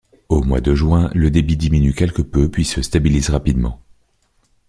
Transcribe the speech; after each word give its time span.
Au 0.29 0.41
mois 0.41 0.61
de 0.61 0.73
juin 0.73 1.11
le 1.13 1.29
débit 1.29 1.57
diminue 1.57 1.93
quelque 1.93 2.23
peu 2.23 2.49
puis 2.49 2.65
se 2.65 2.81
stabilise 2.81 3.29
rapidement. 3.29 3.83